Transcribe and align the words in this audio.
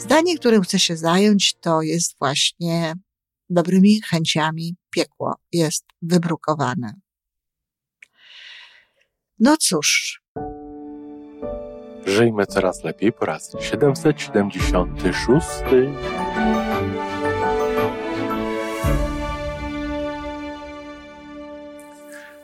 Zdanie, 0.00 0.38
którym 0.38 0.62
chcę 0.62 0.78
się 0.78 0.96
zająć, 0.96 1.54
to 1.54 1.82
jest 1.82 2.16
właśnie 2.18 2.94
dobrymi 3.50 4.00
chęciami 4.02 4.76
piekło 4.90 5.34
jest 5.52 5.84
wybrukowane. 6.02 6.94
No 9.38 9.56
cóż. 9.56 10.20
Żyjmy 12.06 12.46
coraz 12.46 12.84
lepiej 12.84 13.12
po 13.12 13.26
raz 13.26 13.56
776. 13.60 15.46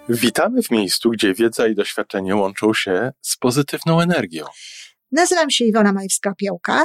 Witamy 0.09 0.63
w 0.63 0.71
miejscu, 0.71 1.11
gdzie 1.11 1.35
wiedza 1.35 1.67
i 1.67 1.75
doświadczenie 1.75 2.37
łączą 2.37 2.75
się 2.75 3.13
z 3.21 3.37
pozytywną 3.37 4.01
energią. 4.01 4.45
Nazywam 5.13 5.51
się 5.51 5.65
Iwona 5.65 5.93
Majwska-Piołka. 5.93 6.85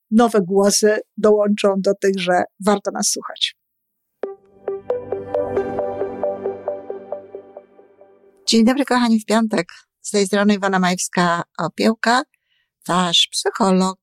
nowe 0.11 0.41
głosy 0.41 0.99
dołączą 1.17 1.75
do 1.77 1.91
tych, 2.01 2.19
że 2.19 2.43
warto 2.65 2.91
nas 2.91 3.09
słuchać. 3.09 3.55
Dzień 8.47 8.65
dobry, 8.65 8.85
kochani, 8.85 9.19
w 9.19 9.25
piątek. 9.25 9.67
Z 10.01 10.11
tej 10.11 10.27
strony 10.27 10.53
Iwona 10.53 10.79
Majwska-Opiełka, 10.79 12.21
wasz 12.87 13.27
psycholog. 13.31 13.99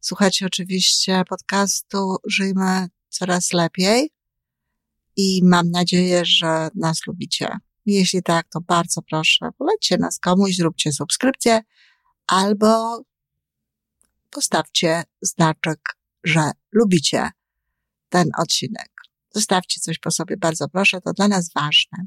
Słuchacie 0.00 0.46
oczywiście 0.46 1.22
podcastu 1.28 2.16
Żyjmy 2.28 2.86
Coraz 3.08 3.52
Lepiej 3.52 4.10
i 5.16 5.40
mam 5.44 5.70
nadzieję, 5.70 6.24
że 6.24 6.68
nas 6.74 7.06
lubicie. 7.06 7.48
Jeśli 7.86 8.22
tak, 8.22 8.48
to 8.48 8.60
bardzo 8.60 9.02
proszę, 9.02 9.50
polećcie 9.58 9.98
nas 9.98 10.18
komuś, 10.18 10.56
zróbcie 10.56 10.92
subskrypcję 10.92 11.60
albo 12.26 13.02
postawcie 14.32 15.02
znaczek, 15.22 15.80
że 16.24 16.50
lubicie 16.72 17.30
ten 18.08 18.28
odcinek. 18.38 18.90
Zostawcie 19.34 19.80
coś 19.80 19.98
po 19.98 20.10
sobie, 20.10 20.36
bardzo 20.36 20.68
proszę, 20.68 21.00
to 21.00 21.12
dla 21.12 21.28
nas 21.28 21.52
ważne. 21.54 22.06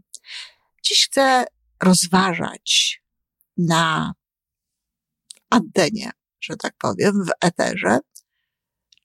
Dziś 0.84 1.06
chcę 1.06 1.45
rozważać 1.84 3.02
na 3.58 4.14
antenie, 5.50 6.12
że 6.42 6.56
tak 6.56 6.73
powiem, 6.78 7.26
w 7.26 7.45
eterze, 7.45 8.00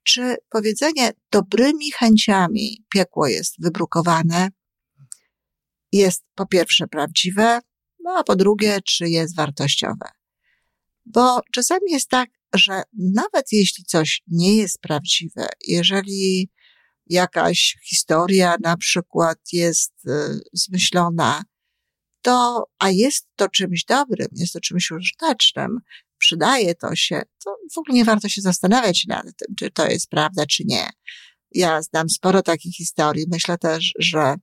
czy 0.02 0.36
powiedzenie 0.50 1.12
dobrymi 1.30 1.92
chęciami 1.92 2.84
piekło 2.88 3.26
jest 3.26 3.54
wybrukowane, 3.58 4.48
jest 5.92 6.24
po 6.34 6.46
pierwsze 6.46 6.88
prawdziwe, 6.88 7.60
no 8.04 8.16
a 8.18 8.24
po 8.24 8.36
drugie, 8.36 8.78
czy 8.86 9.08
jest 9.08 9.36
wartościowe. 9.36 10.08
Bo 11.06 11.40
czasami 11.54 11.92
jest 11.92 12.08
tak, 12.08 12.30
że 12.54 12.82
nawet 12.98 13.52
jeśli 13.52 13.84
coś 13.84 14.22
nie 14.26 14.56
jest 14.56 14.80
prawdziwe, 14.80 15.46
jeżeli 15.66 16.50
jakaś 17.06 17.76
historia 17.88 18.56
na 18.62 18.76
przykład 18.76 19.38
jest 19.52 19.92
y, 20.06 20.40
zmyślona, 20.52 21.42
to, 22.22 22.64
a 22.78 22.90
jest 22.90 23.28
to 23.36 23.48
czymś 23.48 23.84
dobrym, 23.84 24.28
jest 24.32 24.52
to 24.52 24.60
czymś 24.60 24.90
użytecznym, 24.90 25.78
przydaje 26.18 26.74
to 26.74 26.96
się, 26.96 27.22
to 27.44 27.56
w 27.74 27.78
ogóle 27.78 27.94
nie 27.94 28.04
warto 28.04 28.28
się 28.28 28.40
zastanawiać 28.40 29.04
nad 29.08 29.24
tym, 29.24 29.54
czy 29.58 29.70
to 29.70 29.86
jest 29.86 30.08
prawda, 30.08 30.46
czy 30.46 30.62
nie. 30.66 30.88
Ja 31.50 31.82
znam 31.82 32.08
sporo 32.08 32.42
takich 32.42 32.74
historii. 32.74 33.26
Myślę 33.30 33.58
też, 33.58 33.92
że 33.98 34.34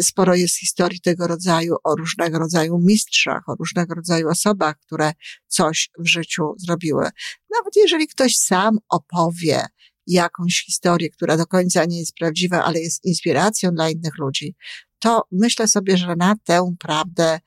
sporo 0.00 0.34
jest 0.34 0.58
historii 0.58 1.00
tego 1.00 1.26
rodzaju 1.26 1.76
o 1.84 1.96
różnego 1.96 2.38
rodzaju 2.38 2.78
mistrzach, 2.78 3.48
o 3.48 3.54
różnego 3.54 3.94
rodzaju 3.94 4.28
osobach, 4.28 4.78
które 4.78 5.12
coś 5.48 5.90
w 5.98 6.06
życiu 6.06 6.54
zrobiły. 6.58 7.02
Nawet 7.50 7.76
jeżeli 7.76 8.08
ktoś 8.08 8.36
sam 8.36 8.78
opowie 8.88 9.66
jakąś 10.06 10.64
historię, 10.66 11.10
która 11.10 11.36
do 11.36 11.46
końca 11.46 11.84
nie 11.84 11.98
jest 11.98 12.14
prawdziwa, 12.14 12.64
ale 12.64 12.80
jest 12.80 13.04
inspiracją 13.04 13.70
dla 13.70 13.90
innych 13.90 14.18
ludzi, 14.18 14.54
to 14.98 15.26
myślę 15.32 15.68
sobie, 15.68 15.96
że 15.96 16.16
na 16.16 16.34
tę 16.44 16.74
prawdę 16.78 17.40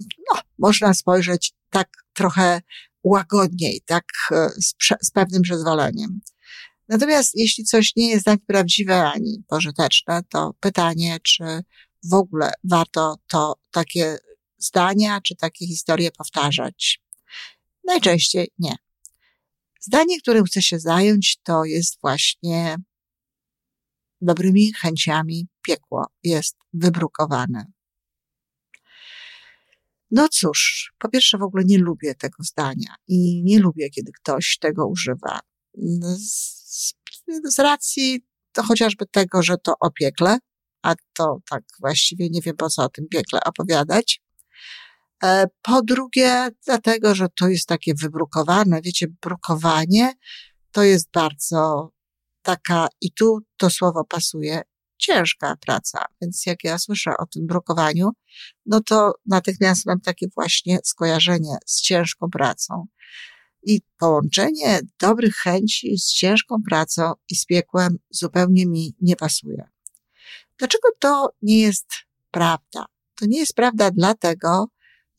no, 0.00 0.40
można 0.58 0.94
spojrzeć 0.94 1.54
tak 1.70 1.88
trochę 2.12 2.62
łagodniej, 3.04 3.82
tak 3.86 4.04
e, 4.32 4.48
z, 4.48 4.74
z 5.02 5.10
pewnym 5.10 5.42
przyzwoleniem. 5.42 6.20
Natomiast 6.88 7.34
jeśli 7.34 7.64
coś 7.64 7.96
nie 7.96 8.10
jest 8.10 8.28
ani 8.28 8.38
prawdziwe, 8.38 9.10
ani 9.10 9.44
pożyteczne, 9.48 10.22
to 10.28 10.54
pytanie, 10.60 11.18
czy 11.22 11.44
w 12.04 12.14
ogóle 12.14 12.52
warto 12.64 13.16
to 13.26 13.54
takie 13.70 14.18
zdania, 14.58 15.20
czy 15.20 15.36
takie 15.36 15.66
historie 15.66 16.10
powtarzać? 16.10 17.00
Najczęściej 17.84 18.48
nie. 18.58 18.76
Zdanie, 19.80 20.20
którym 20.20 20.44
chcę 20.44 20.62
się 20.62 20.80
zająć, 20.80 21.38
to 21.42 21.64
jest 21.64 22.00
właśnie 22.00 22.76
dobrymi 24.20 24.72
chęciami 24.72 25.46
piekło 25.62 26.06
jest 26.22 26.56
wybrukowane. 26.72 27.66
No 30.10 30.28
cóż, 30.28 30.92
po 30.98 31.08
pierwsze 31.08 31.38
w 31.38 31.42
ogóle 31.42 31.64
nie 31.64 31.78
lubię 31.78 32.14
tego 32.14 32.42
zdania 32.42 32.94
i 33.08 33.42
nie 33.44 33.58
lubię, 33.58 33.90
kiedy 33.90 34.12
ktoś 34.12 34.58
tego 34.58 34.86
używa. 34.86 35.40
Z, 37.28 37.58
racji 37.58 38.26
chociażby 38.66 39.06
tego, 39.06 39.42
że 39.42 39.56
to 39.58 39.74
o 39.80 39.90
piekle, 39.90 40.38
a 40.82 40.94
to 41.12 41.38
tak 41.50 41.62
właściwie 41.80 42.28
nie 42.30 42.40
wiem 42.40 42.56
po 42.56 42.68
co 42.68 42.82
o 42.82 42.88
tym 42.88 43.08
piekle 43.08 43.40
opowiadać. 43.44 44.22
E, 45.24 45.46
po 45.62 45.82
drugie, 45.82 46.48
dlatego, 46.66 47.14
że 47.14 47.26
to 47.38 47.48
jest 47.48 47.68
takie 47.68 47.92
wybrukowane. 48.02 48.82
Wiecie, 48.82 49.06
brukowanie 49.22 50.12
to 50.72 50.82
jest 50.82 51.10
bardzo 51.12 51.90
taka, 52.42 52.88
i 53.00 53.12
tu 53.12 53.38
to 53.56 53.70
słowo 53.70 54.04
pasuje, 54.04 54.62
ciężka 54.98 55.56
praca. 55.66 56.04
Więc 56.22 56.46
jak 56.46 56.64
ja 56.64 56.78
słyszę 56.78 57.10
o 57.18 57.26
tym 57.26 57.46
brukowaniu, 57.46 58.10
no 58.66 58.80
to 58.80 59.12
natychmiast 59.26 59.86
mam 59.86 60.00
takie 60.00 60.26
właśnie 60.34 60.78
skojarzenie 60.84 61.56
z 61.66 61.80
ciężką 61.82 62.30
pracą. 62.30 62.86
I 63.62 63.80
połączenie 63.98 64.80
dobrych 65.00 65.36
chęci 65.36 65.98
z 65.98 66.12
ciężką 66.12 66.56
pracą 66.68 67.12
i 67.30 67.36
z 67.36 67.44
piekłem 67.44 67.98
zupełnie 68.10 68.66
mi 68.66 68.94
nie 69.00 69.16
pasuje. 69.16 69.68
Dlaczego 70.58 70.88
to 70.98 71.28
nie 71.42 71.60
jest 71.60 71.86
prawda? 72.30 72.84
To 73.14 73.26
nie 73.26 73.38
jest 73.38 73.54
prawda 73.54 73.90
dlatego, 73.90 74.66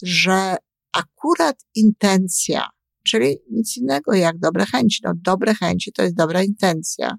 że 0.03 0.55
akurat 0.91 1.65
intencja, 1.75 2.69
czyli 3.03 3.37
nic 3.51 3.77
innego 3.77 4.13
jak 4.13 4.39
dobre 4.39 4.65
chęci. 4.65 5.01
No, 5.03 5.13
dobre 5.15 5.55
chęci 5.55 5.91
to 5.91 6.03
jest 6.03 6.15
dobra 6.15 6.43
intencja. 6.43 7.17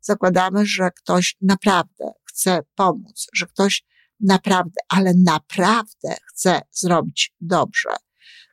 Zakładamy, 0.00 0.66
że 0.66 0.90
ktoś 0.90 1.36
naprawdę 1.40 2.12
chce 2.24 2.60
pomóc, 2.74 3.26
że 3.34 3.46
ktoś 3.46 3.84
naprawdę, 4.20 4.80
ale 4.88 5.12
naprawdę 5.14 6.16
chce 6.28 6.60
zrobić 6.70 7.32
dobrze. 7.40 7.90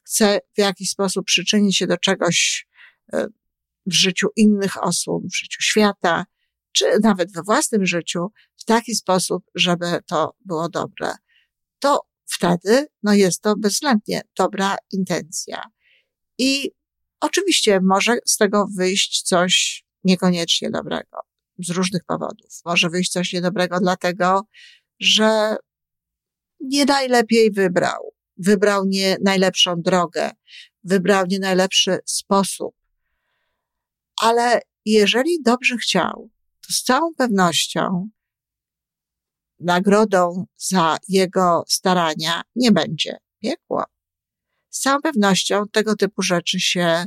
Chce 0.08 0.40
w 0.56 0.60
jakiś 0.60 0.90
sposób 0.90 1.26
przyczynić 1.26 1.78
się 1.78 1.88
do 1.88 1.98
czegoś 1.98 2.68
e, 3.14 3.28
w 3.86 3.94
życiu 3.94 4.28
innych 4.36 4.84
osób, 4.84 5.24
w 5.32 5.36
życiu 5.36 5.62
świata, 5.62 6.26
czy 6.72 6.86
nawet 7.04 7.34
we 7.34 7.44
własnym 7.44 7.86
życiu 7.86 8.28
w 8.58 8.66
taki 8.66 8.96
sposób, 8.96 9.44
żeby 9.56 10.00
to 10.06 10.36
było 10.46 10.70
dobre. 10.70 11.14
To 11.80 12.02
wtedy, 12.26 12.88
no 13.04 13.14
jest 13.14 13.42
to 13.42 13.56
bezwzględnie 13.56 14.22
dobra 14.38 14.76
intencja. 14.92 15.62
I 16.38 16.72
oczywiście 17.20 17.80
może 17.84 18.18
z 18.26 18.38
tego 18.38 18.68
wyjść 18.78 19.22
coś 19.22 19.84
niekoniecznie 20.04 20.72
dobrego. 20.72 21.20
Z 21.60 21.70
różnych 21.70 22.04
powodów. 22.04 22.62
Może 22.66 22.90
wyjść 22.90 23.12
coś 23.12 23.34
niedobrego 23.34 23.80
dlatego, 23.80 24.42
że 25.00 25.56
nie 26.60 26.86
najlepiej 26.86 27.52
wybrał. 27.52 28.17
Wybrał 28.38 28.86
nie 28.86 29.18
najlepszą 29.24 29.82
drogę. 29.82 30.32
Wybrał 30.84 31.26
nie 31.26 31.40
najlepszy 31.40 31.98
sposób. 32.06 32.76
Ale 34.22 34.62
jeżeli 34.86 35.42
dobrze 35.44 35.78
chciał, 35.78 36.30
to 36.68 36.74
z 36.74 36.84
całą 36.84 37.14
pewnością 37.14 38.10
nagrodą 39.60 40.46
za 40.58 40.98
jego 41.08 41.64
starania 41.68 42.42
nie 42.56 42.72
będzie 42.72 43.18
piekło. 43.40 43.84
Z 44.70 44.80
całą 44.80 45.02
pewnością 45.02 45.64
tego 45.72 45.96
typu 45.96 46.22
rzeczy 46.22 46.60
się 46.60 47.06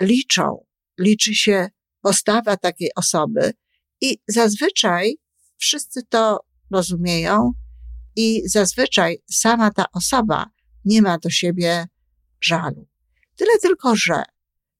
liczą. 0.00 0.64
Liczy 0.98 1.34
się 1.34 1.68
postawa 2.00 2.56
takiej 2.56 2.90
osoby 2.96 3.52
i 4.00 4.18
zazwyczaj 4.28 5.16
wszyscy 5.56 6.02
to 6.02 6.38
rozumieją 6.70 7.52
i 8.16 8.42
zazwyczaj 8.48 9.22
sama 9.30 9.70
ta 9.70 9.84
osoba 9.92 10.50
nie 10.84 11.02
ma 11.02 11.18
do 11.18 11.30
siebie 11.30 11.86
żalu. 12.40 12.88
Tyle 13.36 13.58
tylko, 13.62 13.96
że 13.96 14.22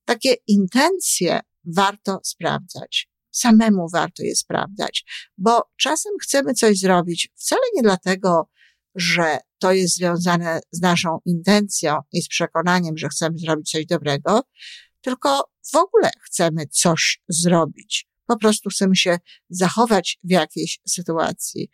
takie 0.04 0.34
intencje 0.46 1.40
warto 1.64 2.20
sprawdzać. 2.24 3.08
Samemu 3.30 3.88
warto 3.92 4.22
je 4.22 4.36
sprawdzać, 4.36 5.04
bo 5.38 5.62
czasem 5.76 6.12
chcemy 6.22 6.54
coś 6.54 6.78
zrobić 6.78 7.28
wcale 7.34 7.62
nie 7.74 7.82
dlatego, 7.82 8.48
że 8.94 9.38
to 9.58 9.72
jest 9.72 9.96
związane 9.96 10.60
z 10.70 10.80
naszą 10.80 11.18
intencją 11.24 11.98
i 12.12 12.22
z 12.22 12.28
przekonaniem, 12.28 12.98
że 12.98 13.08
chcemy 13.08 13.38
zrobić 13.38 13.70
coś 13.70 13.86
dobrego, 13.86 14.42
tylko 15.00 15.50
w 15.72 15.76
ogóle 15.76 16.10
chcemy 16.20 16.66
coś 16.66 17.22
zrobić. 17.28 18.08
Po 18.26 18.38
prostu 18.38 18.70
chcemy 18.70 18.96
się 18.96 19.18
zachować 19.50 20.18
w 20.24 20.30
jakiejś 20.30 20.80
sytuacji, 20.88 21.70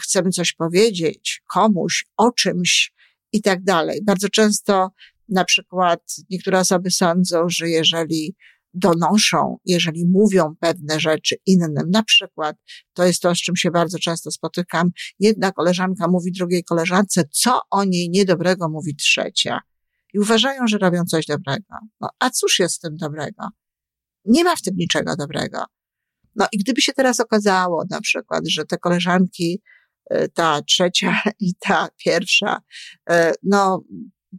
chcemy 0.00 0.30
coś 0.30 0.52
powiedzieć 0.52 1.42
komuś, 1.52 2.06
o 2.16 2.32
czymś 2.32 2.92
i 3.32 3.42
tak 3.42 3.62
dalej. 3.62 4.00
Bardzo 4.04 4.28
często 4.28 4.90
na 5.28 5.44
przykład 5.44 6.00
niektóre 6.30 6.58
osoby 6.58 6.90
sądzą, 6.90 7.48
że 7.48 7.68
jeżeli 7.68 8.36
donoszą, 8.74 9.56
jeżeli 9.64 10.06
mówią 10.06 10.54
pewne 10.60 11.00
rzeczy 11.00 11.36
innym. 11.46 11.90
Na 11.90 12.02
przykład, 12.02 12.56
to 12.92 13.04
jest 13.04 13.22
to, 13.22 13.34
z 13.34 13.38
czym 13.38 13.56
się 13.56 13.70
bardzo 13.70 13.98
często 13.98 14.30
spotykam. 14.30 14.90
Jedna 15.18 15.52
koleżanka 15.52 16.08
mówi 16.08 16.32
drugiej 16.32 16.64
koleżance, 16.64 17.24
co 17.32 17.60
o 17.70 17.84
niej 17.84 18.10
niedobrego 18.10 18.68
mówi 18.68 18.96
trzecia. 18.96 19.60
I 20.14 20.18
uważają, 20.18 20.66
że 20.66 20.78
robią 20.78 21.04
coś 21.04 21.26
dobrego. 21.26 21.76
No, 22.00 22.08
a 22.18 22.30
cóż 22.30 22.58
jest 22.58 22.76
w 22.76 22.80
tym 22.80 22.96
dobrego? 22.96 23.48
Nie 24.24 24.44
ma 24.44 24.56
w 24.56 24.62
tym 24.62 24.74
niczego 24.76 25.16
dobrego. 25.16 25.64
No 26.36 26.46
i 26.52 26.58
gdyby 26.58 26.82
się 26.82 26.92
teraz 26.92 27.20
okazało, 27.20 27.84
na 27.90 28.00
przykład, 28.00 28.48
że 28.48 28.64
te 28.64 28.78
koleżanki, 28.78 29.62
e, 30.10 30.28
ta 30.28 30.62
trzecia 30.62 31.22
i 31.40 31.54
ta 31.54 31.88
pierwsza, 32.04 32.60
e, 33.10 33.32
no, 33.42 33.84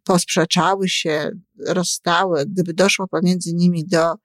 posprzeczały 0.04 0.90
się, 0.90 1.32
rozstały, 1.68 2.46
gdyby 2.46 2.74
doszło 2.74 3.08
pomiędzy 3.08 3.54
nimi 3.54 3.88
do 3.88 4.16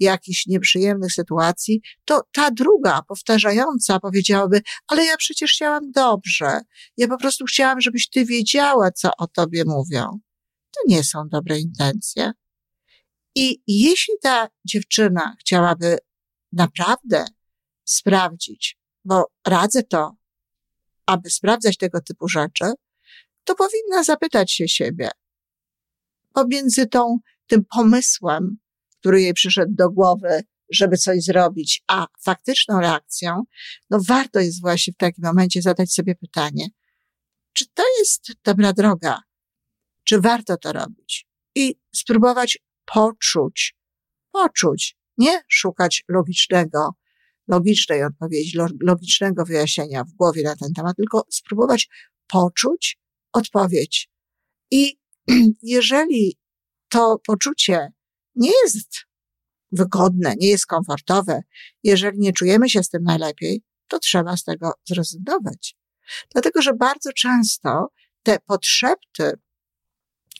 jakichś 0.00 0.46
nieprzyjemnych 0.46 1.12
sytuacji, 1.12 1.80
to 2.04 2.22
ta 2.32 2.50
druga, 2.50 3.02
powtarzająca, 3.08 4.00
powiedziałaby, 4.00 4.60
ale 4.86 5.04
ja 5.04 5.16
przecież 5.16 5.52
chciałam 5.52 5.90
dobrze. 5.90 6.60
Ja 6.96 7.08
po 7.08 7.18
prostu 7.18 7.44
chciałam, 7.44 7.80
żebyś 7.80 8.08
ty 8.08 8.24
wiedziała, 8.24 8.90
co 8.92 9.10
o 9.18 9.26
tobie 9.26 9.64
mówią. 9.66 10.18
To 10.74 10.80
nie 10.86 11.04
są 11.04 11.28
dobre 11.28 11.58
intencje. 11.58 12.32
I 13.34 13.62
jeśli 13.66 14.14
ta 14.22 14.48
dziewczyna 14.64 15.36
chciałaby 15.40 15.98
naprawdę 16.52 17.24
sprawdzić, 17.84 18.78
bo 19.04 19.24
radzę 19.46 19.82
to, 19.82 20.16
aby 21.06 21.30
sprawdzać 21.30 21.76
tego 21.76 22.00
typu 22.00 22.28
rzeczy, 22.28 22.64
to 23.44 23.54
powinna 23.54 24.04
zapytać 24.04 24.52
się 24.52 24.68
siebie 24.68 25.10
pomiędzy 26.32 26.86
tą, 26.86 27.18
tym 27.46 27.64
pomysłem, 27.64 28.58
który 29.00 29.22
jej 29.22 29.34
przyszedł 29.34 29.72
do 29.74 29.90
głowy, 29.90 30.42
żeby 30.70 30.96
coś 30.96 31.22
zrobić, 31.22 31.82
a 31.86 32.06
faktyczną 32.22 32.80
reakcją, 32.80 33.42
no 33.90 33.98
warto 34.08 34.40
jest 34.40 34.60
właśnie 34.60 34.92
w 34.92 34.96
takim 34.96 35.24
momencie 35.24 35.62
zadać 35.62 35.92
sobie 35.92 36.14
pytanie, 36.14 36.66
czy 37.52 37.66
to 37.74 37.82
jest 37.98 38.32
dobra 38.44 38.72
droga? 38.72 39.18
Czy 40.04 40.20
warto 40.20 40.56
to 40.56 40.72
robić? 40.72 41.26
I 41.54 41.74
spróbować 41.94 42.58
poczuć, 42.84 43.76
poczuć, 44.32 44.97
nie 45.18 45.42
szukać 45.48 46.04
logicznego, 46.08 46.90
logicznej 47.48 48.04
odpowiedzi, 48.04 48.58
logicznego 48.80 49.44
wyjaśnienia 49.44 50.04
w 50.04 50.12
głowie 50.12 50.42
na 50.42 50.56
ten 50.56 50.72
temat, 50.72 50.96
tylko 50.96 51.26
spróbować 51.30 51.88
poczuć 52.26 52.98
odpowiedź. 53.32 54.10
I 54.70 54.98
jeżeli 55.62 56.38
to 56.88 57.20
poczucie 57.26 57.92
nie 58.34 58.52
jest 58.64 59.08
wygodne, 59.72 60.34
nie 60.40 60.48
jest 60.48 60.66
komfortowe, 60.66 61.42
jeżeli 61.82 62.18
nie 62.18 62.32
czujemy 62.32 62.70
się 62.70 62.82
z 62.82 62.88
tym 62.88 63.02
najlepiej, 63.02 63.62
to 63.88 63.98
trzeba 63.98 64.36
z 64.36 64.44
tego 64.44 64.72
zrezygnować. 64.88 65.76
Dlatego, 66.32 66.62
że 66.62 66.74
bardzo 66.74 67.12
często 67.12 67.88
te 68.22 68.38
potrzeby, 68.38 69.38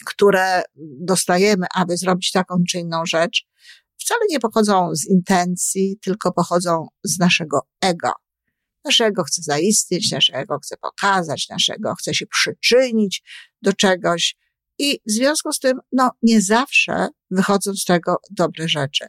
które 0.06 0.62
dostajemy, 1.00 1.66
aby 1.74 1.96
zrobić 1.96 2.32
taką 2.32 2.64
czy 2.68 2.78
inną 2.78 3.06
rzecz, 3.06 3.47
wcale 4.08 4.20
nie 4.30 4.40
pochodzą 4.40 4.90
z 4.94 5.06
intencji, 5.06 5.98
tylko 6.02 6.32
pochodzą 6.32 6.86
z 7.04 7.18
naszego 7.18 7.60
ego. 7.80 8.12
Naszego 8.84 9.24
chce 9.24 9.42
zaistnieć, 9.42 10.12
naszego 10.12 10.58
chce 10.58 10.76
pokazać, 10.76 11.48
naszego 11.48 11.94
chce 11.94 12.14
się 12.14 12.26
przyczynić 12.26 13.22
do 13.62 13.72
czegoś. 13.72 14.36
I 14.78 15.00
w 15.06 15.10
związku 15.10 15.52
z 15.52 15.58
tym, 15.58 15.78
no, 15.92 16.10
nie 16.22 16.42
zawsze 16.42 17.08
wychodzą 17.30 17.74
z 17.74 17.84
tego 17.84 18.16
dobre 18.30 18.68
rzeczy. 18.68 19.06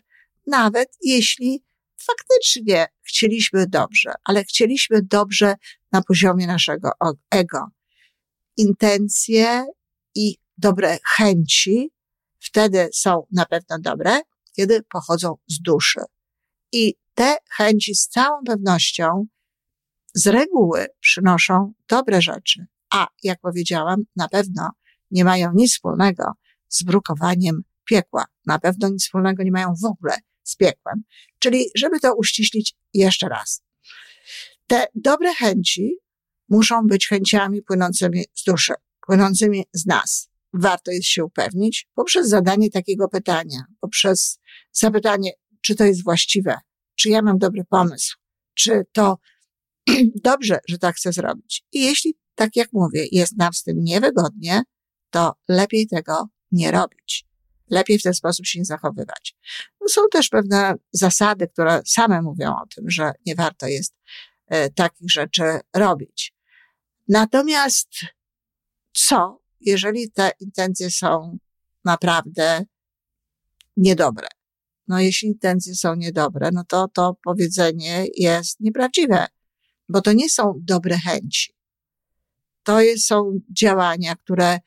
Nawet 0.47 0.89
jeśli 1.01 1.63
faktycznie 1.97 2.87
chcieliśmy 3.01 3.67
dobrze, 3.67 4.13
ale 4.23 4.43
chcieliśmy 4.43 5.01
dobrze 5.01 5.55
na 5.91 6.01
poziomie 6.01 6.47
naszego 6.47 6.91
ego. 7.31 7.67
Intencje 8.57 9.65
i 10.15 10.37
dobre 10.57 10.97
chęci 11.15 11.91
wtedy 12.39 12.89
są 12.93 13.25
na 13.31 13.45
pewno 13.45 13.79
dobre, 13.79 14.21
kiedy 14.55 14.83
pochodzą 14.83 15.35
z 15.47 15.61
duszy. 15.61 15.99
I 16.71 16.95
te 17.13 17.37
chęci 17.51 17.95
z 17.95 18.07
całą 18.07 18.43
pewnością 18.45 19.25
z 20.13 20.27
reguły 20.27 20.87
przynoszą 20.99 21.73
dobre 21.87 22.21
rzeczy, 22.21 22.65
a 22.89 23.07
jak 23.23 23.39
powiedziałam, 23.39 24.03
na 24.15 24.29
pewno 24.29 24.69
nie 25.11 25.23
mają 25.23 25.51
nic 25.53 25.73
wspólnego 25.73 26.23
z 26.67 26.83
brukowaniem 26.83 27.61
piekła. 27.85 28.25
Na 28.45 28.59
pewno 28.59 28.89
nic 28.89 29.03
wspólnego 29.03 29.43
nie 29.43 29.51
mają 29.51 29.73
w 29.81 29.85
ogóle 29.85 30.17
z 30.43 30.55
piekłem. 30.55 31.03
Czyli, 31.39 31.65
żeby 31.75 31.99
to 31.99 32.15
uściślić 32.15 32.75
jeszcze 32.93 33.29
raz. 33.29 33.63
Te 34.67 34.87
dobre 34.95 35.33
chęci 35.33 35.97
muszą 36.49 36.87
być 36.87 37.07
chęciami 37.07 37.61
płynącymi 37.61 38.25
z 38.35 38.43
duszy, 38.43 38.73
płynącymi 39.07 39.65
z 39.73 39.85
nas. 39.85 40.29
Warto 40.53 40.91
jest 40.91 41.07
się 41.07 41.25
upewnić 41.25 41.87
poprzez 41.93 42.29
zadanie 42.29 42.69
takiego 42.69 43.07
pytania, 43.07 43.63
poprzez 43.79 44.38
zapytanie, 44.71 45.31
czy 45.62 45.75
to 45.75 45.86
jest 45.86 46.04
właściwe, 46.04 46.57
czy 46.95 47.09
ja 47.09 47.21
mam 47.21 47.38
dobry 47.38 47.64
pomysł, 47.69 48.18
czy 48.54 48.85
to 48.94 49.18
dobrze, 50.23 50.59
że 50.68 50.78
tak 50.78 50.95
chcę 50.95 51.14
zrobić. 51.14 51.64
I 51.71 51.81
jeśli, 51.81 52.18
tak 52.35 52.56
jak 52.56 52.73
mówię, 52.73 53.06
jest 53.11 53.38
nam 53.38 53.54
z 53.54 53.64
tym 53.64 53.83
niewygodnie, 53.83 54.61
to 55.09 55.33
lepiej 55.47 55.88
tego 55.88 56.30
nie 56.52 56.71
robić. 56.71 57.26
Lepiej 57.69 57.99
w 57.99 58.04
ten 58.04 58.14
sposób 58.14 58.45
się 58.45 58.59
nie 58.59 58.66
zachowywać. 58.66 59.35
No 59.81 59.88
są 59.88 60.02
też 60.11 60.30
pewne 60.30 60.73
zasady, 60.92 61.47
które 61.47 61.81
same 61.85 62.21
mówią 62.21 62.52
o 62.52 62.68
tym, 62.76 62.90
że 62.90 63.11
nie 63.26 63.35
warto 63.35 63.68
jest 63.68 63.95
e, 64.47 64.69
takich 64.69 65.11
rzeczy 65.11 65.44
robić. 65.76 66.33
Natomiast 67.07 67.90
co, 68.94 69.42
jeżeli 69.59 70.11
te 70.11 70.31
intencje 70.40 70.92
są 70.92 71.38
naprawdę 71.85 72.66
niedobre? 73.78 74.28
No 74.89 74.99
jeśli 74.99 75.27
intencje 75.27 75.75
są 75.75 75.95
niedobre, 75.95 76.49
no 76.53 76.63
to 76.67 76.87
to 76.93 77.17
powiedzenie 77.23 78.05
jest 78.17 78.59
nieprawdziwe, 78.59 79.27
bo 79.89 80.01
to 80.01 80.13
nie 80.13 80.29
są 80.29 80.53
dobre 80.57 80.97
chęci. 80.97 81.53
To 82.63 82.77
są 82.97 83.39
działania, 83.57 84.15
które 84.15 84.59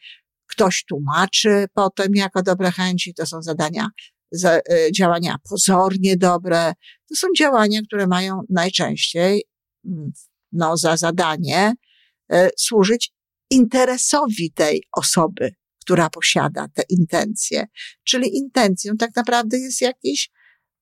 ktoś 0.46 0.84
tłumaczy 0.84 1.66
potem 1.74 2.14
jako 2.14 2.42
dobre 2.42 2.70
chęci, 2.70 3.14
to 3.14 3.26
są 3.26 3.42
zadania, 3.42 3.88
za, 4.30 4.58
y, 4.58 4.92
działania 4.96 5.36
pozornie 5.50 6.16
dobre. 6.16 6.72
To 7.08 7.14
są 7.16 7.26
działania, 7.38 7.80
które 7.82 8.06
mają 8.06 8.40
najczęściej, 8.50 9.44
mm, 9.84 10.12
no, 10.52 10.76
za 10.76 10.96
zadanie 10.96 11.74
y, 12.32 12.50
służyć 12.58 13.12
interesowi 13.50 14.52
tej 14.52 14.82
osoby, 14.96 15.54
która 15.82 16.10
posiada 16.10 16.68
te 16.74 16.82
intencje. 16.88 17.66
Czyli 18.04 18.36
intencją 18.36 18.96
tak 18.96 19.16
naprawdę 19.16 19.58
jest 19.58 19.80
jakiś 19.80 20.30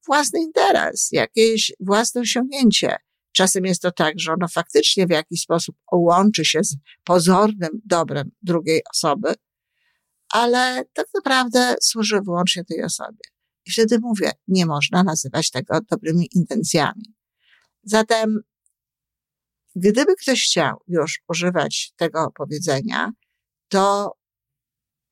własny 0.07 0.41
interes, 0.41 1.09
jakieś 1.13 1.73
własne 1.81 2.21
osiągnięcie. 2.21 2.97
Czasem 3.33 3.65
jest 3.65 3.83
to 3.83 3.93
tak, 3.93 4.15
że 4.17 4.33
ono 4.33 4.49
faktycznie 4.49 5.07
w 5.07 5.11
jakiś 5.11 5.41
sposób 5.41 5.77
łączy 5.93 6.45
się 6.45 6.65
z 6.65 6.77
pozornym 7.05 7.71
dobrem 7.85 8.31
drugiej 8.43 8.83
osoby, 8.95 9.35
ale 10.33 10.85
tak 10.93 11.07
naprawdę 11.15 11.75
służy 11.83 12.21
wyłącznie 12.25 12.65
tej 12.65 12.85
osobie. 12.85 13.25
I 13.67 13.71
wtedy 13.71 13.99
mówię, 13.99 14.31
nie 14.49 14.67
można 14.67 15.03
nazywać 15.03 15.51
tego 15.51 15.79
dobrymi 15.91 16.29
intencjami. 16.35 17.15
Zatem, 17.83 18.41
gdyby 19.77 20.17
ktoś 20.17 20.45
chciał 20.45 20.77
już 20.89 21.21
używać 21.29 21.93
tego 21.97 22.33
powiedzenia, 22.35 23.13
to 23.69 24.13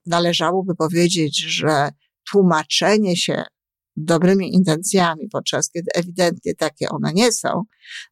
należałoby 0.08 0.74
powiedzieć, 0.74 1.38
że 1.38 1.88
tłumaczenie 2.30 3.16
się 3.16 3.44
dobrymi 3.96 4.54
intencjami, 4.54 5.28
podczas 5.32 5.70
kiedy 5.70 5.90
ewidentnie 5.94 6.54
takie 6.54 6.88
one 6.88 7.12
nie 7.12 7.32
są, 7.32 7.62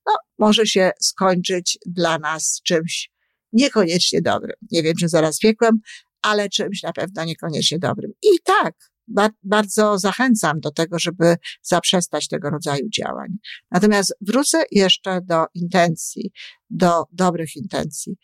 no, 0.06 0.12
może 0.38 0.66
się 0.66 0.90
skończyć 1.00 1.78
dla 1.86 2.18
nas 2.18 2.60
czymś 2.64 3.10
niekoniecznie 3.52 4.22
dobrym. 4.22 4.56
Nie 4.70 4.82
wiem, 4.82 4.94
czy 5.00 5.08
zaraz 5.08 5.38
piekłem, 5.38 5.80
ale 6.22 6.48
czymś 6.48 6.82
na 6.82 6.92
pewno 6.92 7.24
niekoniecznie 7.24 7.78
dobrym. 7.78 8.12
I 8.22 8.28
tak, 8.44 8.74
ba 9.08 9.30
bardzo 9.42 9.98
zachęcam 9.98 10.60
do 10.60 10.70
tego, 10.70 10.98
żeby 10.98 11.36
zaprzestać 11.62 12.28
tego 12.28 12.50
rodzaju 12.50 12.88
działań. 12.96 13.28
Natomiast 13.70 14.14
wrócę 14.20 14.62
jeszcze 14.70 15.20
do 15.24 15.44
intencji, 15.54 16.32
do 16.70 17.04
dobrych 17.12 17.56
intencji. 17.56 18.16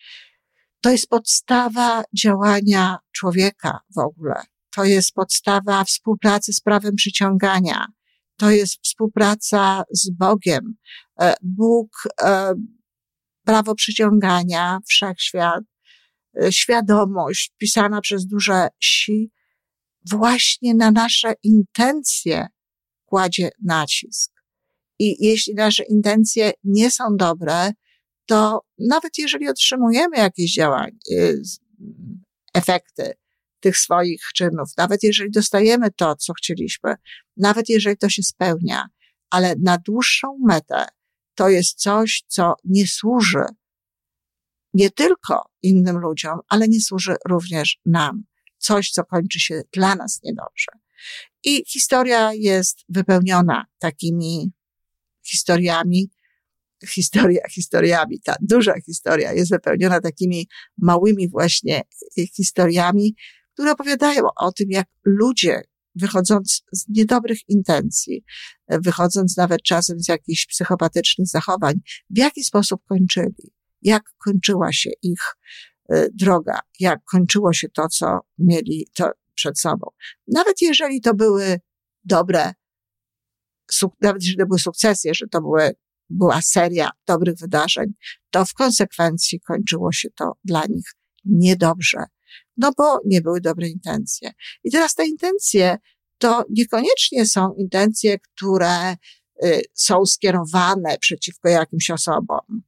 To 0.82 0.90
jest 0.90 1.08
podstawa 1.08 2.04
działania 2.22 2.98
człowieka 3.12 3.80
w 3.94 3.98
ogóle. 3.98 4.42
To 4.74 4.84
jest 4.84 5.12
podstawa 5.12 5.84
współpracy 5.84 6.52
z 6.52 6.60
prawem 6.60 6.94
przyciągania. 6.94 7.86
To 8.36 8.50
jest 8.50 8.78
współpraca 8.84 9.84
z 9.90 10.10
Bogiem. 10.10 10.74
E, 11.20 11.34
Bóg, 11.42 11.88
e, 12.22 12.54
prawo 13.44 13.74
przyciągania, 13.74 14.78
wszechświat, 14.88 15.64
e, 16.42 16.52
świadomość 16.52 17.52
pisana 17.58 18.00
przez 18.00 18.26
duże 18.26 18.68
si, 18.80 19.30
właśnie 20.10 20.74
na 20.74 20.90
nasze 20.90 21.34
intencje 21.42 22.46
kładzie 23.04 23.50
nacisk. 23.64 24.32
I 24.98 25.26
jeśli 25.26 25.54
nasze 25.54 25.84
intencje 25.84 26.52
nie 26.64 26.90
są 26.90 27.04
dobre, 27.16 27.72
to 28.26 28.60
nawet 28.78 29.18
jeżeli 29.18 29.48
otrzymujemy 29.48 30.16
jakieś 30.16 30.54
działania, 30.54 30.96
y, 31.12 31.42
efekty 32.54 33.12
tych 33.60 33.78
swoich 33.78 34.22
czynów, 34.34 34.68
nawet 34.76 35.02
jeżeli 35.02 35.30
dostajemy 35.30 35.90
to, 35.96 36.16
co 36.16 36.32
chcieliśmy, 36.32 36.94
nawet 37.36 37.68
jeżeli 37.68 37.96
to 37.96 38.08
się 38.08 38.22
spełnia, 38.22 38.86
ale 39.30 39.54
na 39.62 39.78
dłuższą 39.78 40.38
metę 40.46 40.86
to 41.34 41.48
jest 41.48 41.80
coś, 41.80 42.24
co 42.28 42.54
nie 42.64 42.86
służy 42.86 43.44
nie 44.74 44.90
tylko 44.90 45.44
innym 45.62 45.98
ludziom, 45.98 46.40
ale 46.48 46.68
nie 46.68 46.80
służy 46.80 47.16
również 47.28 47.78
nam. 47.86 48.24
Coś, 48.58 48.90
co 48.90 49.04
kończy 49.04 49.40
się 49.40 49.62
dla 49.72 49.94
nas 49.94 50.20
niedobrze. 50.22 50.72
I 51.44 51.64
historia 51.68 52.32
jest 52.34 52.84
wypełniona 52.88 53.66
takimi 53.78 54.52
historiami, 55.22 56.10
historia 56.88 57.42
historiami, 57.50 58.20
ta 58.20 58.34
duża 58.40 58.74
historia 58.86 59.32
jest 59.32 59.50
wypełniona 59.50 60.00
takimi 60.00 60.48
małymi 60.78 61.28
właśnie 61.28 61.82
historiami, 62.36 63.16
które 63.54 63.72
opowiadają 63.72 64.22
o 64.36 64.52
tym, 64.52 64.66
jak 64.70 64.86
ludzie, 65.04 65.62
wychodząc 65.94 66.62
z 66.72 66.84
niedobrych 66.88 67.38
intencji, 67.48 68.24
wychodząc 68.68 69.36
nawet 69.36 69.62
czasem 69.62 70.00
z 70.00 70.08
jakichś 70.08 70.46
psychopatycznych 70.46 71.28
zachowań, 71.28 71.74
w 72.10 72.18
jaki 72.18 72.44
sposób 72.44 72.80
kończyli, 72.88 73.52
jak 73.82 74.02
kończyła 74.18 74.72
się 74.72 74.90
ich 75.02 75.20
e, 75.88 76.08
droga, 76.14 76.60
jak 76.80 77.04
kończyło 77.04 77.52
się 77.52 77.68
to, 77.68 77.88
co 77.88 78.20
mieli 78.38 78.88
to 78.94 79.10
przed 79.34 79.60
sobą. 79.60 79.86
Nawet 80.26 80.62
jeżeli 80.62 81.00
to 81.00 81.14
były 81.14 81.60
dobre, 82.04 82.52
nawet 84.00 84.22
jeżeli 84.22 84.38
to 84.38 84.46
były 84.46 84.58
sukcesy, 84.58 85.10
że 85.14 85.26
to 85.28 85.40
były 85.40 85.72
była 86.12 86.42
seria 86.42 86.90
dobrych 87.06 87.34
wydarzeń, 87.38 87.86
to 88.30 88.44
w 88.44 88.54
konsekwencji 88.54 89.40
kończyło 89.40 89.92
się 89.92 90.08
to 90.10 90.32
dla 90.44 90.62
nich 90.68 90.84
niedobrze, 91.24 92.04
no 92.56 92.72
bo 92.76 93.00
nie 93.06 93.20
były 93.20 93.40
dobre 93.40 93.68
intencje. 93.68 94.32
I 94.64 94.70
teraz 94.70 94.94
te 94.94 95.06
intencje 95.06 95.76
to 96.18 96.44
niekoniecznie 96.50 97.26
są 97.26 97.54
intencje, 97.58 98.18
które 98.18 98.92
y, 99.44 99.62
są 99.74 100.06
skierowane 100.06 100.98
przeciwko 100.98 101.48
jakimś 101.48 101.90
osobom. 101.90 102.62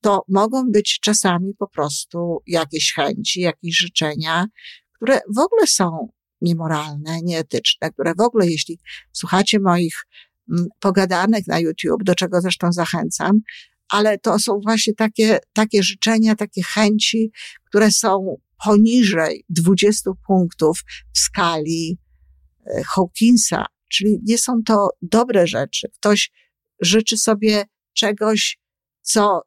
To 0.00 0.24
mogą 0.28 0.70
być 0.70 0.98
czasami 1.00 1.54
po 1.58 1.68
prostu 1.68 2.42
jakieś 2.46 2.94
chęci, 2.94 3.40
jakieś 3.40 3.76
życzenia, 3.76 4.46
które 4.92 5.20
w 5.36 5.38
ogóle 5.38 5.66
są 5.66 6.08
niemoralne, 6.40 7.22
nieetyczne, 7.22 7.90
które 7.90 8.14
w 8.18 8.20
ogóle, 8.20 8.46
jeśli 8.46 8.78
słuchacie 9.12 9.60
moich 9.60 9.94
pogadanek 10.80 11.46
na 11.46 11.58
YouTube, 11.58 12.04
do 12.04 12.14
czego 12.14 12.40
zresztą 12.40 12.72
zachęcam, 12.72 13.40
ale 13.88 14.18
to 14.18 14.38
są 14.38 14.60
właśnie 14.62 14.94
takie, 14.94 15.38
takie 15.52 15.82
życzenia, 15.82 16.36
takie 16.36 16.62
chęci, 16.62 17.30
które 17.64 17.90
są 17.90 18.36
poniżej 18.64 19.44
20 19.48 20.10
punktów 20.26 20.82
w 21.14 21.18
skali 21.18 21.98
e, 22.66 22.82
Hawkinsa, 22.84 23.66
czyli 23.88 24.20
nie 24.22 24.38
są 24.38 24.62
to 24.62 24.88
dobre 25.02 25.46
rzeczy. 25.46 25.88
Ktoś 25.94 26.30
życzy 26.80 27.16
sobie 27.16 27.64
czegoś, 27.92 28.58
co 29.02 29.40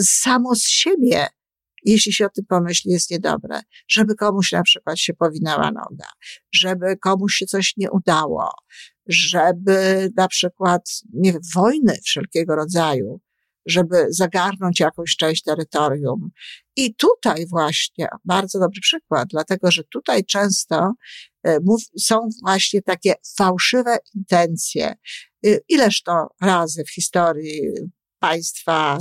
samo 0.00 0.54
z 0.54 0.68
siebie, 0.68 1.26
jeśli 1.84 2.12
się 2.12 2.26
o 2.26 2.28
tym 2.28 2.44
pomyśli, 2.48 2.92
jest 2.92 3.10
niedobre. 3.10 3.60
Żeby 3.88 4.14
komuś 4.14 4.52
na 4.52 4.62
przykład 4.62 4.98
się 4.98 5.14
powinęła 5.14 5.70
noga, 5.70 6.08
żeby 6.52 6.96
komuś 6.96 7.34
się 7.34 7.46
coś 7.46 7.76
nie 7.76 7.90
udało, 7.90 8.50
żeby 9.08 10.08
na 10.16 10.28
przykład, 10.28 10.90
nie 11.12 11.34
wojny 11.54 11.98
wszelkiego 12.04 12.56
rodzaju, 12.56 13.20
żeby 13.66 14.06
zagarnąć 14.10 14.80
jakąś 14.80 15.16
część 15.16 15.42
terytorium. 15.42 16.30
I 16.76 16.94
tutaj 16.94 17.46
właśnie 17.46 18.08
bardzo 18.24 18.58
dobry 18.60 18.80
przykład, 18.80 19.28
dlatego 19.30 19.70
że 19.70 19.82
tutaj 19.84 20.24
często 20.24 20.92
e, 21.46 21.58
są 22.00 22.28
właśnie 22.42 22.82
takie 22.82 23.14
fałszywe 23.36 23.98
intencje. 24.14 24.94
E, 25.46 25.58
ileż 25.68 26.02
to 26.02 26.28
razy 26.40 26.84
w 26.84 26.90
historii 26.90 27.60
państwa 28.18 28.98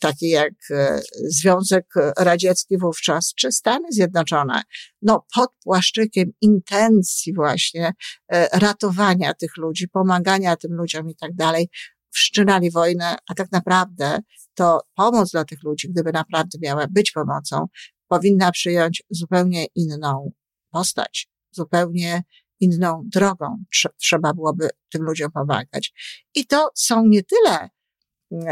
takie 0.00 0.28
jak 0.28 0.54
e, 0.70 1.00
Związek 1.28 1.86
Radziecki 2.18 2.78
wówczas, 2.78 3.32
czy 3.36 3.52
Stany 3.52 3.88
Zjednoczone, 3.90 4.62
no 5.02 5.26
pod 5.34 5.50
płaszczykiem 5.64 6.32
intencji 6.40 7.34
właśnie 7.34 7.92
e, 8.32 8.48
ratowania 8.58 9.34
tych 9.34 9.56
ludzi, 9.56 9.88
pomagania 9.88 10.56
tym 10.56 10.72
ludziom 10.72 11.10
i 11.10 11.16
tak 11.16 11.34
dalej, 11.34 11.68
wszczynali 12.10 12.70
wojnę, 12.70 13.16
a 13.30 13.34
tak 13.34 13.52
naprawdę 13.52 14.18
to 14.54 14.80
pomoc 14.94 15.30
dla 15.30 15.44
tych 15.44 15.62
ludzi, 15.62 15.88
gdyby 15.88 16.12
naprawdę 16.12 16.58
miała 16.62 16.86
być 16.90 17.12
pomocą, 17.12 17.66
powinna 18.08 18.52
przyjąć 18.52 19.02
zupełnie 19.10 19.66
inną 19.74 20.32
postać, 20.70 21.28
zupełnie 21.50 22.22
inną 22.60 23.02
drogą 23.04 23.64
trzeba 24.00 24.34
byłoby 24.34 24.68
tym 24.92 25.02
ludziom 25.02 25.32
pomagać. 25.32 25.92
I 26.34 26.46
to 26.46 26.70
są 26.74 27.06
nie 27.06 27.22
tyle 27.22 27.70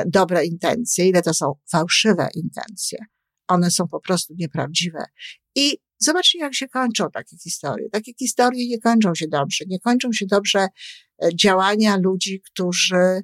dobre 0.06 0.46
intencje, 0.46 1.08
ile 1.08 1.22
to 1.22 1.34
są 1.34 1.52
fałszywe 1.70 2.28
intencje. 2.34 2.98
One 3.48 3.70
są 3.70 3.88
po 3.88 4.00
prostu 4.00 4.34
nieprawdziwe. 4.38 5.04
I 5.54 5.78
zobaczcie, 5.98 6.38
jak 6.38 6.54
się 6.54 6.68
kończą 6.68 7.10
takie 7.10 7.36
historie. 7.36 7.90
Takie 7.90 8.12
historie 8.18 8.68
nie 8.68 8.80
kończą 8.80 9.14
się 9.14 9.28
dobrze. 9.28 9.64
Nie 9.68 9.80
kończą 9.80 10.12
się 10.12 10.26
dobrze 10.26 10.58
e, 11.22 11.28
działania 11.36 11.96
ludzi, 11.96 12.40
którzy 12.40 13.22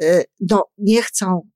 e, 0.00 0.24
no, 0.50 0.64
nie 0.78 1.02
chcą, 1.02 1.50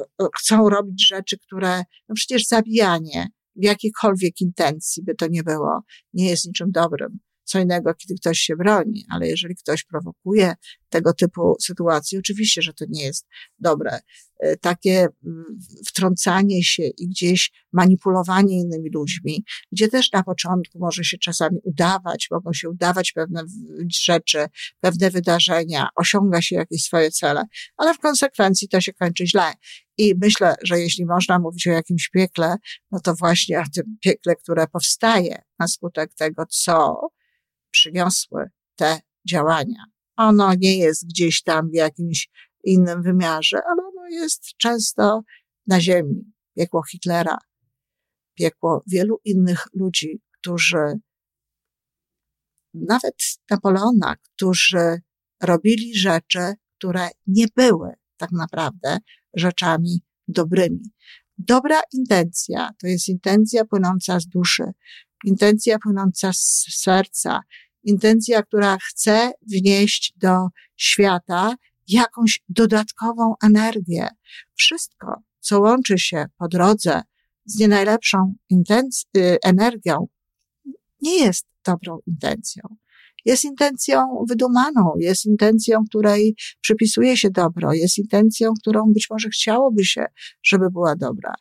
e, 0.00 0.04
chcą 0.38 0.68
robić 0.68 1.08
rzeczy, 1.08 1.38
które, 1.38 1.78
no 2.08 2.14
przecież 2.14 2.46
zabijanie 2.46 3.26
w 3.56 3.64
jakiejkolwiek 3.64 4.40
intencji 4.40 5.02
by 5.02 5.14
to 5.14 5.26
nie 5.30 5.42
było, 5.42 5.80
nie 6.12 6.30
jest 6.30 6.46
niczym 6.46 6.70
dobrym 6.70 7.20
co 7.50 7.58
innego, 7.58 7.94
kiedy 7.94 8.14
ktoś 8.14 8.38
się 8.38 8.56
broni, 8.56 9.04
ale 9.10 9.28
jeżeli 9.28 9.56
ktoś 9.56 9.84
prowokuje 9.84 10.54
tego 10.88 11.12
typu 11.12 11.56
sytuacje, 11.60 12.18
oczywiście, 12.18 12.62
że 12.62 12.72
to 12.72 12.84
nie 12.88 13.04
jest 13.04 13.26
dobre. 13.58 13.98
E, 14.40 14.56
takie 14.56 15.08
mm, 15.26 15.58
wtrącanie 15.86 16.64
się 16.64 16.82
i 16.82 17.08
gdzieś 17.08 17.52
manipulowanie 17.72 18.60
innymi 18.60 18.90
ludźmi, 18.94 19.44
gdzie 19.72 19.88
też 19.88 20.12
na 20.12 20.22
początku 20.22 20.78
może 20.78 21.04
się 21.04 21.18
czasami 21.18 21.58
udawać, 21.62 22.28
mogą 22.30 22.52
się 22.52 22.68
udawać 22.68 23.12
pewne 23.12 23.42
rzeczy, 24.04 24.46
pewne 24.80 25.10
wydarzenia, 25.10 25.88
osiąga 25.96 26.42
się 26.42 26.56
jakieś 26.56 26.82
swoje 26.82 27.10
cele, 27.10 27.42
ale 27.76 27.94
w 27.94 27.98
konsekwencji 27.98 28.68
to 28.68 28.80
się 28.80 28.92
kończy 28.92 29.26
źle. 29.26 29.52
I 29.98 30.14
myślę, 30.22 30.54
że 30.62 30.80
jeśli 30.80 31.06
można 31.06 31.38
mówić 31.38 31.66
o 31.66 31.70
jakimś 31.70 32.08
piekle, 32.08 32.56
no 32.90 33.00
to 33.00 33.14
właśnie 33.14 33.60
o 33.60 33.64
tym 33.74 33.96
piekle, 34.00 34.36
które 34.36 34.66
powstaje 34.66 35.42
na 35.58 35.68
skutek 35.68 36.14
tego, 36.14 36.44
co 36.50 37.00
przyniosły 37.80 38.50
te 38.76 39.00
działania. 39.28 39.84
Ono 40.16 40.54
nie 40.54 40.78
jest 40.78 41.06
gdzieś 41.06 41.42
tam 41.42 41.70
w 41.70 41.74
jakimś 41.74 42.28
innym 42.64 43.02
wymiarze, 43.02 43.56
ale 43.56 43.82
ono 43.82 44.08
jest 44.08 44.42
często 44.56 45.22
na 45.66 45.80
ziemi. 45.80 46.32
Piekło 46.56 46.82
Hitlera, 46.82 47.38
piekło 48.34 48.82
wielu 48.86 49.20
innych 49.24 49.66
ludzi, 49.74 50.20
którzy, 50.38 51.00
nawet 52.74 53.14
Napoleona, 53.50 54.16
którzy 54.16 55.00
robili 55.42 55.96
rzeczy, 55.98 56.54
które 56.78 57.08
nie 57.26 57.46
były 57.56 57.92
tak 58.16 58.32
naprawdę 58.32 58.98
rzeczami 59.34 60.00
dobrymi. 60.28 60.92
Dobra 61.38 61.80
intencja 61.92 62.70
to 62.80 62.86
jest 62.86 63.08
intencja 63.08 63.64
płynąca 63.64 64.20
z 64.20 64.26
duszy, 64.26 64.64
intencja 65.24 65.78
płynąca 65.78 66.32
z 66.32 66.66
serca, 66.70 67.40
intencja, 67.84 68.42
która 68.42 68.78
chce 68.88 69.32
wnieść 69.52 70.12
do 70.16 70.48
świata 70.76 71.54
jakąś 71.88 72.40
dodatkową 72.48 73.34
energię. 73.44 74.08
Wszystko, 74.54 75.22
co 75.40 75.60
łączy 75.60 75.98
się 75.98 76.26
po 76.38 76.48
drodze 76.48 77.02
z 77.44 77.58
nie 77.58 77.68
najlepszą 77.68 78.34
intenc- 78.52 79.06
y, 79.16 79.38
energią, 79.42 80.06
nie 81.02 81.18
jest 81.18 81.46
dobrą 81.66 81.98
intencją. 82.06 82.62
Jest 83.24 83.44
intencją 83.44 84.24
wydumaną, 84.28 84.92
jest 84.98 85.26
intencją, 85.26 85.84
której 85.88 86.34
przypisuje 86.60 87.16
się 87.16 87.30
dobro, 87.30 87.72
jest 87.72 87.98
intencją, 87.98 88.52
którą 88.60 88.92
być 88.92 89.06
może 89.10 89.28
chciałoby 89.28 89.84
się, 89.84 90.06
żeby 90.42 90.70
była 90.70 90.96
dobra, 90.96 91.34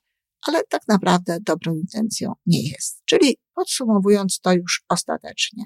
ale 0.48 0.64
tak 0.70 0.82
naprawdę 0.88 1.38
dobrą 1.42 1.76
intencją 1.76 2.34
nie 2.46 2.70
jest. 2.70 3.02
Czyli 3.06 3.38
podsumowując 3.56 4.40
to 4.40 4.54
już 4.54 4.84
ostatecznie, 4.90 5.64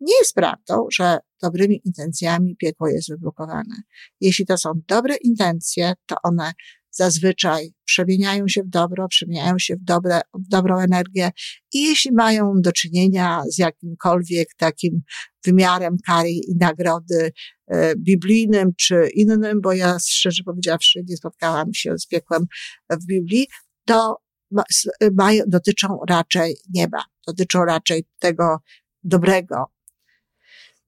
nie 0.00 0.14
jest 0.18 0.34
prawdą, 0.34 0.86
że 0.92 1.18
dobrymi 1.42 1.80
intencjami 1.84 2.56
piekło 2.56 2.88
jest 2.88 3.10
wyblokowane. 3.10 3.82
Jeśli 4.20 4.46
to 4.46 4.58
są 4.58 4.72
dobre 4.88 5.16
intencje, 5.16 5.92
to 6.06 6.16
one 6.22 6.52
zazwyczaj 6.90 7.70
przemieniają 7.84 8.48
się 8.48 8.62
w 8.62 8.68
dobro, 8.68 9.08
przemieniają 9.08 9.58
się 9.58 9.76
w, 9.76 9.84
dobre, 9.84 10.20
w 10.34 10.48
dobrą 10.48 10.78
energię 10.78 11.30
i 11.72 11.82
jeśli 11.82 12.12
mają 12.12 12.52
do 12.56 12.72
czynienia 12.72 13.42
z 13.50 13.58
jakimkolwiek 13.58 14.48
takim 14.56 15.02
wymiarem 15.44 15.96
kary 16.06 16.30
i 16.30 16.56
nagrody 16.60 17.32
e, 17.68 17.96
biblijnym 17.96 18.70
czy 18.78 19.08
innym, 19.14 19.60
bo 19.60 19.72
ja 19.72 19.98
szczerze 19.98 20.42
powiedziawszy 20.44 21.02
nie 21.08 21.16
spotkałam 21.16 21.74
się 21.74 21.98
z 21.98 22.06
piekłem 22.06 22.44
w 22.90 23.06
Biblii, 23.06 23.46
to 23.84 24.16
mają, 25.12 25.44
dotyczą 25.46 25.98
raczej 26.08 26.56
nieba, 26.74 27.04
dotyczą 27.26 27.64
raczej 27.64 28.04
tego 28.18 28.58
dobrego. 29.04 29.64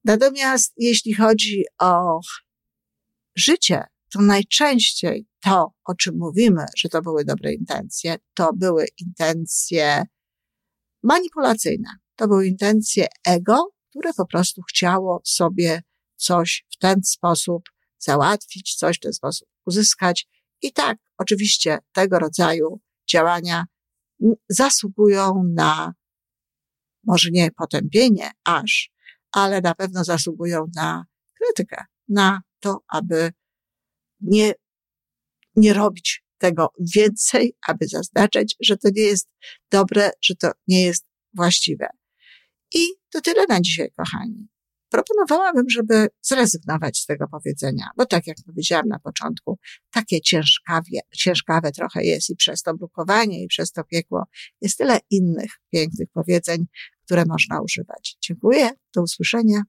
Natomiast 0.03 0.73
jeśli 0.77 1.13
chodzi 1.13 1.63
o 1.79 2.19
życie, 3.35 3.83
to 4.11 4.21
najczęściej 4.21 5.27
to, 5.43 5.73
o 5.85 5.95
czym 5.95 6.17
mówimy, 6.17 6.65
że 6.77 6.89
to 6.89 7.01
były 7.01 7.25
dobre 7.25 7.53
intencje, 7.53 8.15
to 8.33 8.53
były 8.53 8.85
intencje 8.97 10.03
manipulacyjne. 11.03 11.89
To 12.15 12.27
były 12.27 12.47
intencje 12.47 13.07
ego, 13.27 13.69
które 13.89 14.13
po 14.13 14.25
prostu 14.25 14.61
chciało 14.61 15.21
sobie 15.25 15.81
coś 16.15 16.65
w 16.73 16.77
ten 16.77 17.03
sposób 17.03 17.63
załatwić, 17.97 18.75
coś 18.75 18.97
w 18.97 18.99
ten 18.99 19.13
sposób 19.13 19.47
uzyskać. 19.65 20.27
I 20.61 20.73
tak, 20.73 20.97
oczywiście, 21.17 21.77
tego 21.91 22.19
rodzaju 22.19 22.79
działania 23.09 23.65
zasługują 24.49 25.43
na, 25.55 25.93
może 27.07 27.29
nie 27.31 27.51
potępienie 27.51 28.31
aż, 28.45 28.89
ale 29.31 29.61
na 29.61 29.75
pewno 29.75 30.03
zasługują 30.03 30.65
na 30.75 31.05
krytykę, 31.33 31.85
na 32.09 32.41
to, 32.59 32.79
aby 32.87 33.31
nie, 34.21 34.53
nie 35.55 35.73
robić 35.73 36.23
tego 36.37 36.73
więcej, 36.95 37.55
aby 37.67 37.87
zaznaczać, 37.87 38.55
że 38.61 38.77
to 38.77 38.89
nie 38.95 39.03
jest 39.03 39.29
dobre, 39.71 40.11
że 40.21 40.35
to 40.35 40.51
nie 40.67 40.85
jest 40.85 41.05
właściwe. 41.33 41.87
I 42.73 42.79
to 43.09 43.21
tyle 43.21 43.45
na 43.49 43.61
dzisiaj, 43.61 43.91
kochani. 43.97 44.47
Proponowałabym, 44.89 45.69
żeby 45.69 46.07
zrezygnować 46.21 46.97
z 46.97 47.05
tego 47.05 47.27
powiedzenia, 47.27 47.89
bo 47.97 48.05
tak 48.05 48.27
jak 48.27 48.37
powiedziałam 48.45 48.87
na 48.87 48.99
początku, 48.99 49.59
takie 49.91 50.21
ciężkawie, 50.21 50.99
ciężkawe 51.17 51.71
trochę 51.71 52.03
jest 52.03 52.29
i 52.29 52.35
przez 52.35 52.61
to 52.61 52.73
brukowanie, 52.73 53.43
i 53.43 53.47
przez 53.47 53.71
to 53.71 53.83
piekło 53.83 54.23
jest 54.61 54.77
tyle 54.77 54.99
innych 55.09 55.51
pięknych 55.71 56.09
powiedzeń, 56.13 56.65
które 57.05 57.23
można 57.25 57.61
używać. 57.61 58.17
Dziękuję, 58.21 58.69
do 58.95 59.01
usłyszenia. 59.01 59.61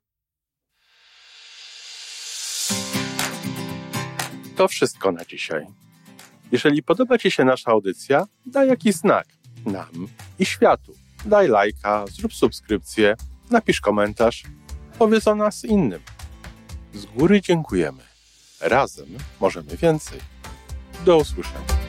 To 4.57 4.69
wszystko 4.69 5.12
na 5.12 5.25
dzisiaj. 5.25 5.66
Jeżeli 6.53 6.83
podoba 6.83 7.18
Ci 7.18 7.31
się 7.31 7.44
nasza 7.44 7.70
audycja, 7.70 8.27
daj 8.46 8.68
jakiś 8.68 8.94
znak 8.94 9.27
nam 9.66 10.09
i 10.38 10.46
światu. 10.46 10.92
Daj 11.25 11.49
lajka, 11.49 12.05
zrób 12.12 12.35
subskrypcję, 12.35 13.16
napisz 13.51 13.81
komentarz, 13.81 14.42
powiedz 14.99 15.29
o 15.29 15.35
nas 15.35 15.64
innym. 15.64 16.01
Z 16.94 17.07
góry 17.07 17.40
dziękujemy. 17.40 18.03
Razem 18.61 19.09
możemy 19.40 19.77
więcej. 19.77 20.20
Do 21.05 21.16
usłyszenia. 21.16 21.86